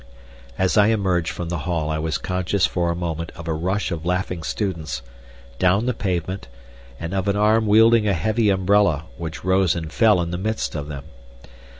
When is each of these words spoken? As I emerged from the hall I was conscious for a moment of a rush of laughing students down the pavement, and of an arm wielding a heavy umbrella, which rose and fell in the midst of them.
As 0.57 0.79
I 0.79 0.87
emerged 0.87 1.29
from 1.31 1.49
the 1.49 1.59
hall 1.59 1.91
I 1.91 1.99
was 1.99 2.17
conscious 2.17 2.65
for 2.65 2.89
a 2.89 2.95
moment 2.95 3.31
of 3.35 3.47
a 3.47 3.53
rush 3.53 3.91
of 3.91 4.03
laughing 4.03 4.41
students 4.41 5.03
down 5.59 5.85
the 5.85 5.93
pavement, 5.93 6.47
and 6.99 7.13
of 7.13 7.27
an 7.27 7.35
arm 7.35 7.67
wielding 7.67 8.07
a 8.07 8.13
heavy 8.13 8.49
umbrella, 8.49 9.03
which 9.17 9.43
rose 9.45 9.75
and 9.75 9.93
fell 9.93 10.19
in 10.19 10.31
the 10.31 10.39
midst 10.39 10.73
of 10.73 10.87
them. 10.87 11.03